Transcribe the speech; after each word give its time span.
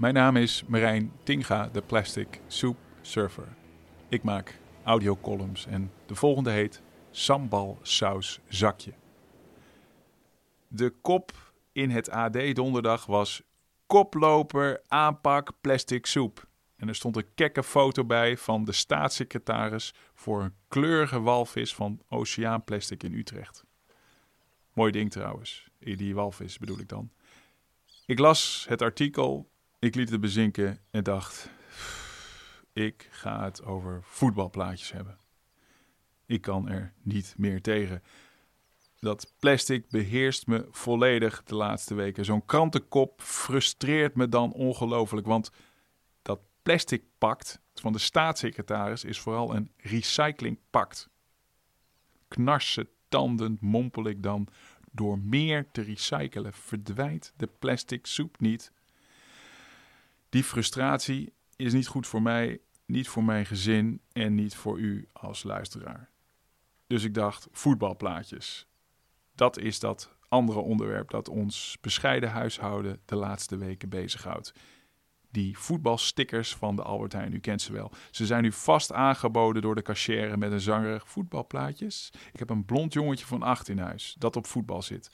Mijn 0.00 0.14
naam 0.14 0.36
is 0.36 0.64
Marijn 0.66 1.12
Tinga, 1.22 1.68
de 1.68 1.82
Plastic 1.82 2.40
Soup 2.46 2.76
Surfer. 3.00 3.48
Ik 4.08 4.22
maak 4.22 4.58
audiocolumns 4.84 5.66
en 5.66 5.92
de 6.06 6.14
volgende 6.14 6.50
heet 6.50 6.82
Sambal 7.10 7.78
Saus 7.82 8.40
Zakje. 8.48 8.92
De 10.68 10.90
kop 10.90 11.52
in 11.72 11.90
het 11.90 12.10
AD 12.10 12.54
donderdag 12.54 13.06
was 13.06 13.42
koploper 13.86 14.82
aanpak 14.86 15.52
plastic 15.60 16.06
soep. 16.06 16.48
En 16.76 16.88
er 16.88 16.94
stond 16.94 17.16
een 17.16 17.34
kekke 17.34 17.62
foto 17.62 18.04
bij 18.04 18.36
van 18.36 18.64
de 18.64 18.72
staatssecretaris 18.72 19.94
voor 20.14 20.42
een 20.42 20.54
kleurige 20.68 21.20
walvis 21.20 21.74
van 21.74 22.02
Oceaanplastic 22.08 23.02
in 23.02 23.14
Utrecht. 23.14 23.64
Mooi 24.72 24.92
ding 24.92 25.10
trouwens, 25.10 25.68
die 25.78 26.14
walvis 26.14 26.58
bedoel 26.58 26.78
ik 26.78 26.88
dan. 26.88 27.10
Ik 28.06 28.18
las 28.18 28.66
het 28.68 28.82
artikel, 28.82 29.50
ik 29.80 29.94
liet 29.94 30.10
het 30.10 30.20
bezinken 30.20 30.78
en 30.90 31.04
dacht: 31.04 31.50
ik 32.72 33.08
ga 33.10 33.44
het 33.44 33.64
over 33.64 34.00
voetbalplaatjes 34.02 34.92
hebben. 34.92 35.18
Ik 36.26 36.40
kan 36.40 36.68
er 36.68 36.92
niet 37.02 37.34
meer 37.36 37.62
tegen. 37.62 38.02
Dat 38.98 39.32
plastic 39.38 39.88
beheerst 39.88 40.46
me 40.46 40.68
volledig 40.70 41.42
de 41.42 41.54
laatste 41.54 41.94
weken. 41.94 42.24
Zo'n 42.24 42.44
krantenkop 42.44 43.22
frustreert 43.22 44.14
me 44.14 44.28
dan 44.28 44.52
ongelooflijk, 44.52 45.26
want 45.26 45.50
dat 46.22 46.40
plastic 46.62 47.02
pact 47.18 47.60
van 47.74 47.92
de 47.92 47.98
staatssecretaris 47.98 49.04
is 49.04 49.20
vooral 49.20 49.54
een 49.54 49.72
recyclingpact. 49.76 51.08
Knarsen 52.28 52.88
tandend 53.08 53.60
mompel 53.60 54.06
ik 54.06 54.22
dan 54.22 54.48
door 54.92 55.18
meer 55.18 55.70
te 55.70 55.82
recyclen 55.82 56.52
verdwijnt 56.52 57.32
de 57.36 57.46
plastic 57.46 58.06
soep 58.06 58.40
niet. 58.40 58.72
Die 60.30 60.44
frustratie 60.44 61.32
is 61.56 61.72
niet 61.72 61.86
goed 61.86 62.06
voor 62.06 62.22
mij, 62.22 62.60
niet 62.86 63.08
voor 63.08 63.24
mijn 63.24 63.46
gezin 63.46 64.00
en 64.12 64.34
niet 64.34 64.54
voor 64.54 64.78
u 64.78 65.08
als 65.12 65.42
luisteraar. 65.42 66.10
Dus 66.86 67.04
ik 67.04 67.14
dacht, 67.14 67.48
voetbalplaatjes. 67.50 68.66
Dat 69.34 69.58
is 69.58 69.78
dat 69.78 70.16
andere 70.28 70.58
onderwerp 70.58 71.10
dat 71.10 71.28
ons 71.28 71.78
bescheiden 71.80 72.30
huishouden 72.30 73.00
de 73.04 73.16
laatste 73.16 73.56
weken 73.56 73.88
bezighoudt. 73.88 74.52
Die 75.30 75.58
voetbalstickers 75.58 76.54
van 76.54 76.76
de 76.76 76.82
Albert 76.82 77.12
Heijn, 77.12 77.32
u 77.32 77.38
kent 77.38 77.62
ze 77.62 77.72
wel. 77.72 77.92
Ze 78.10 78.26
zijn 78.26 78.42
nu 78.42 78.52
vast 78.52 78.92
aangeboden 78.92 79.62
door 79.62 79.74
de 79.74 79.82
cashier 79.82 80.38
met 80.38 80.52
een 80.52 80.60
zangerig 80.60 81.08
voetbalplaatjes. 81.08 82.12
Ik 82.32 82.38
heb 82.38 82.50
een 82.50 82.64
blond 82.64 82.92
jongetje 82.92 83.26
van 83.26 83.42
acht 83.42 83.68
in 83.68 83.78
huis 83.78 84.16
dat 84.18 84.36
op 84.36 84.46
voetbal 84.46 84.82
zit. 84.82 85.10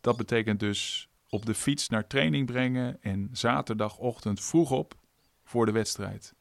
Dat 0.00 0.16
betekent 0.16 0.60
dus 0.60 1.08
op 1.34 1.46
de 1.46 1.54
fiets 1.54 1.88
naar 1.88 2.06
training 2.06 2.46
brengen 2.46 3.02
en 3.02 3.28
zaterdagochtend 3.32 4.40
vroeg 4.40 4.70
op 4.70 4.94
voor 5.44 5.66
de 5.66 5.72
wedstrijd. 5.72 6.34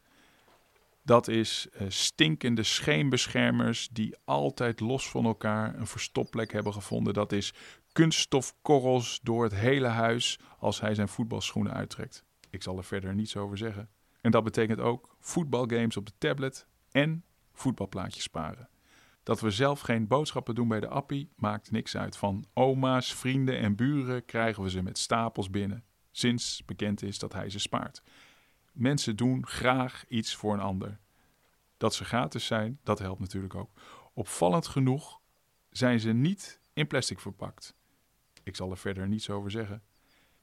Dat 1.04 1.28
is 1.28 1.68
uh, 1.74 1.90
stinkende 1.90 2.64
scheenbeschermers 2.64 3.90
die 3.92 4.16
altijd 4.26 4.80
los 4.80 5.10
van 5.10 5.26
elkaar 5.26 5.76
een 5.76 5.88
verstopplek 5.88 6.52
hebben 6.52 6.74
gevonden. 6.74 7.14
Dat 7.14 7.32
is 7.32 7.54
kunststofkorrels 7.92 9.20
door 9.24 9.44
het 9.44 9.56
hele 9.56 9.88
huis 9.88 10.40
als 10.60 10.82
hij 10.82 10.96
zijn 10.96 11.08
voetbalschoenen 11.08 11.74
uittrekt. 11.74 12.24
Ik 12.50 12.64
zal 12.64 12.78
er 12.78 12.84
verder 12.84 13.16
niets 13.16 13.38
over 13.38 13.58
zeggen. 13.58 13.90
En 14.22 14.32
dat 14.32 14.44
betekent 14.44 14.80
ook 14.80 15.16
voetbalgames 15.20 15.98
op 15.98 16.06
de 16.06 16.14
tablet 16.18 16.68
en 16.92 17.24
voetbalplaatjes 17.54 18.24
sparen. 18.24 18.70
Dat 19.24 19.40
we 19.40 19.50
zelf 19.50 19.80
geen 19.80 20.08
boodschappen 20.08 20.56
doen 20.56 20.68
bij 20.68 20.80
de 20.80 20.88
appie 20.88 21.30
maakt 21.36 21.72
niks 21.72 21.98
uit. 21.98 22.18
Van 22.18 22.46
oma's, 22.54 23.14
vrienden 23.14 23.58
en 23.58 23.76
buren 23.76 24.26
krijgen 24.26 24.64
we 24.64 24.70
ze 24.70 24.82
met 24.82 24.98
stapels 24.98 25.50
binnen. 25.50 25.84
Sinds 26.12 26.66
bekend 26.66 27.02
is 27.02 27.20
dat 27.20 27.34
hij 27.34 27.50
ze 27.50 27.60
spaart. 27.60 28.04
Mensen 28.74 29.16
doen 29.16 29.48
graag 29.48 30.06
iets 30.08 30.36
voor 30.36 30.54
een 30.54 30.60
ander. 30.60 31.00
Dat 31.78 31.94
ze 31.94 32.06
gratis 32.06 32.46
zijn, 32.46 32.80
dat 32.84 33.00
helpt 33.00 33.20
natuurlijk 33.20 33.56
ook. 33.56 33.70
Opvallend 34.14 34.68
genoeg 34.68 35.22
zijn 35.70 36.00
ze 36.00 36.12
niet 36.12 36.60
in 36.74 36.88
plastic 36.88 37.20
verpakt. 37.20 37.76
Ik 38.44 38.56
zal 38.56 38.72
er 38.72 38.78
verder 38.78 39.08
niets 39.08 39.30
over 39.30 39.52
zeggen. 39.52 39.84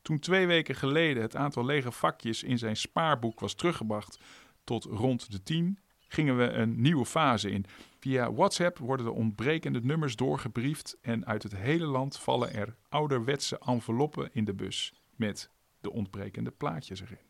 Toen 0.02 0.18
twee 0.18 0.46
weken 0.46 0.74
geleden 0.74 1.22
het 1.22 1.36
aantal 1.36 1.64
lege 1.64 1.92
vakjes 1.92 2.42
in 2.42 2.58
zijn 2.58 2.76
spaarboek 2.76 3.40
was 3.40 3.54
teruggebracht 3.54 4.18
tot 4.64 4.84
rond 4.84 5.30
de 5.30 5.42
10, 5.42 5.78
gingen 6.12 6.36
we 6.36 6.44
een 6.44 6.80
nieuwe 6.80 7.06
fase 7.06 7.50
in. 7.50 7.64
Via 7.98 8.32
WhatsApp 8.32 8.78
worden 8.78 9.06
de 9.06 9.12
ontbrekende 9.12 9.80
nummers 9.82 10.16
doorgebriefd 10.16 10.96
en 11.00 11.26
uit 11.26 11.42
het 11.42 11.56
hele 11.56 11.86
land 11.86 12.18
vallen 12.18 12.54
er 12.54 12.76
ouderwetse 12.88 13.58
enveloppen 13.58 14.30
in 14.32 14.44
de 14.44 14.54
bus 14.54 14.92
met 15.16 15.50
de 15.80 15.92
ontbrekende 15.92 16.50
plaatjes 16.50 17.00
erin. 17.00 17.28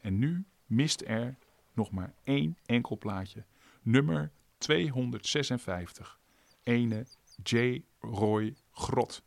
En 0.00 0.18
nu 0.18 0.44
mist 0.66 1.02
er 1.06 1.36
nog 1.72 1.90
maar 1.90 2.14
één 2.24 2.58
enkel 2.66 2.98
plaatje. 2.98 3.44
Nummer 3.82 4.30
256. 4.58 6.20
Ene 6.62 7.06
J. 7.42 7.82
Roy 8.00 8.54
Grot. 8.70 9.22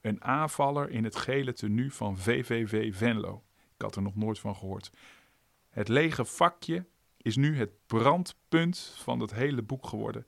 Een 0.00 0.24
aanvaller 0.24 0.90
in 0.90 1.04
het 1.04 1.16
gele 1.16 1.52
tenue 1.52 1.92
van 1.92 2.18
VVV 2.18 2.96
Venlo. 2.96 3.42
Ik 3.74 3.82
had 3.82 3.96
er 3.96 4.02
nog 4.02 4.16
nooit 4.16 4.38
van 4.38 4.56
gehoord. 4.56 4.90
Het 5.70 5.88
lege 5.88 6.24
vakje 6.24 6.86
is 7.22 7.36
nu 7.36 7.56
het 7.56 7.86
brandpunt 7.86 8.78
van 8.78 9.20
het 9.20 9.34
hele 9.34 9.62
boek 9.62 9.86
geworden. 9.86 10.26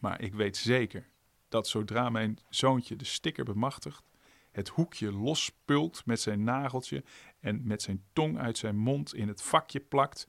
Maar 0.00 0.20
ik 0.20 0.34
weet 0.34 0.56
zeker 0.56 1.08
dat 1.48 1.68
zodra 1.68 2.10
mijn 2.10 2.38
zoontje 2.48 2.96
de 2.96 3.04
sticker 3.04 3.44
bemachtigt, 3.44 4.04
het 4.50 4.68
hoekje 4.68 5.12
lospult 5.12 6.06
met 6.06 6.20
zijn 6.20 6.44
nageltje 6.44 7.04
en 7.40 7.66
met 7.66 7.82
zijn 7.82 8.04
tong 8.12 8.38
uit 8.38 8.58
zijn 8.58 8.76
mond 8.76 9.14
in 9.14 9.28
het 9.28 9.42
vakje 9.42 9.80
plakt, 9.80 10.28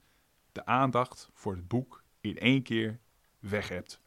de 0.52 0.66
aandacht 0.66 1.28
voor 1.32 1.54
het 1.54 1.68
boek 1.68 2.04
in 2.20 2.38
één 2.38 2.62
keer 2.62 3.00
weg 3.38 3.68
hebt. 3.68 4.00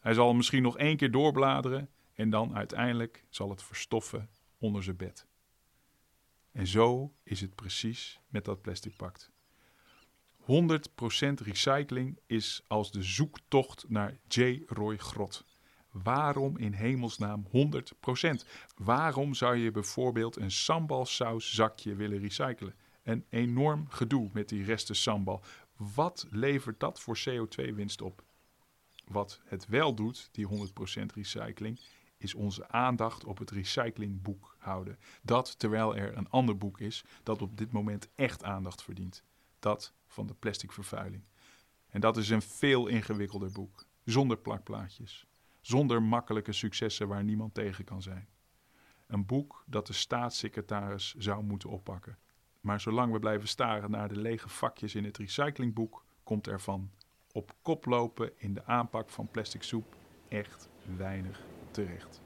Hij 0.00 0.14
zal 0.14 0.34
misschien 0.34 0.62
nog 0.62 0.78
één 0.78 0.96
keer 0.96 1.10
doorbladeren 1.10 1.90
en 2.14 2.30
dan 2.30 2.54
uiteindelijk 2.54 3.24
zal 3.28 3.50
het 3.50 3.62
verstoffen 3.62 4.30
onder 4.58 4.82
zijn 4.82 4.96
bed. 4.96 5.26
En 6.52 6.66
zo 6.66 7.14
is 7.22 7.40
het 7.40 7.54
precies 7.54 8.20
met 8.28 8.44
dat 8.44 8.60
plastic 8.60 8.96
pact. 8.96 9.30
100% 10.50 10.52
recycling 11.44 12.18
is 12.26 12.62
als 12.66 12.90
de 12.90 13.02
zoektocht 13.02 13.84
naar 13.88 14.16
J. 14.28 14.62
Roy 14.66 14.96
Grot. 14.96 15.44
Waarom 15.90 16.58
in 16.58 16.72
hemelsnaam 16.72 17.46
100%? 17.46 17.50
Waarom 18.76 19.34
zou 19.34 19.56
je 19.56 19.70
bijvoorbeeld 19.70 20.36
een 20.36 20.50
sambalsaus 20.50 21.54
zakje 21.54 21.94
willen 21.94 22.18
recyclen? 22.18 22.74
Een 23.02 23.24
enorm 23.28 23.86
gedoe 23.88 24.30
met 24.32 24.48
die 24.48 24.64
resten 24.64 24.96
sambal. 24.96 25.42
Wat 25.76 26.26
levert 26.30 26.80
dat 26.80 27.00
voor 27.00 27.18
CO2-winst 27.28 28.02
op? 28.02 28.22
Wat 29.06 29.40
het 29.44 29.66
wel 29.66 29.94
doet, 29.94 30.28
die 30.32 30.46
100% 30.46 30.50
recycling, 31.14 31.80
is 32.16 32.34
onze 32.34 32.68
aandacht 32.68 33.24
op 33.24 33.38
het 33.38 33.50
recyclingboek 33.50 34.54
houden. 34.58 34.98
Dat 35.22 35.58
terwijl 35.58 35.96
er 35.96 36.16
een 36.16 36.30
ander 36.30 36.58
boek 36.58 36.80
is 36.80 37.04
dat 37.22 37.42
op 37.42 37.56
dit 37.56 37.72
moment 37.72 38.08
echt 38.14 38.44
aandacht 38.44 38.82
verdient. 38.82 39.24
Dat 39.60 39.92
van 40.06 40.26
de 40.26 40.34
plastic 40.34 40.72
vervuiling. 40.72 41.22
En 41.88 42.00
dat 42.00 42.16
is 42.16 42.28
een 42.28 42.42
veel 42.42 42.86
ingewikkelder 42.86 43.52
boek, 43.52 43.86
zonder 44.04 44.36
plakplaatjes, 44.38 45.26
zonder 45.60 46.02
makkelijke 46.02 46.52
successen 46.52 47.08
waar 47.08 47.24
niemand 47.24 47.54
tegen 47.54 47.84
kan 47.84 48.02
zijn. 48.02 48.28
Een 49.06 49.26
boek 49.26 49.64
dat 49.66 49.86
de 49.86 49.92
staatssecretaris 49.92 51.14
zou 51.14 51.42
moeten 51.42 51.70
oppakken. 51.70 52.18
Maar 52.60 52.80
zolang 52.80 53.12
we 53.12 53.18
blijven 53.18 53.48
staren 53.48 53.90
naar 53.90 54.08
de 54.08 54.20
lege 54.20 54.48
vakjes 54.48 54.94
in 54.94 55.04
het 55.04 55.16
recyclingboek, 55.16 56.04
komt 56.22 56.46
er 56.46 56.60
van 56.60 56.90
op 57.32 57.54
kop 57.62 57.84
lopen 57.84 58.32
in 58.36 58.54
de 58.54 58.64
aanpak 58.64 59.10
van 59.10 59.28
plastic 59.30 59.62
soep 59.62 59.96
echt 60.28 60.68
weinig 60.96 61.40
terecht. 61.70 62.20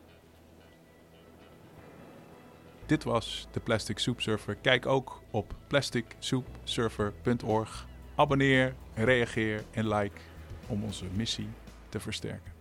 Dit 2.87 3.05
was 3.05 3.47
de 3.51 3.61
Plastic 3.61 3.99
Soup 3.99 4.21
Surfer. 4.21 4.55
Kijk 4.55 4.87
ook 4.87 5.23
op 5.31 5.55
plasticsoupsurfer.org. 5.67 7.87
Abonneer, 8.15 8.75
reageer 8.95 9.65
en 9.71 9.89
like 9.89 10.21
om 10.67 10.83
onze 10.83 11.05
missie 11.15 11.49
te 11.89 12.01
versterken. 12.01 12.53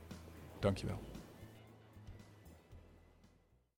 Dankjewel. 0.59 1.12